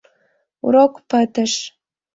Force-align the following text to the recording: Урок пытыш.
Урок 0.65 0.93
пытыш. 1.09 1.53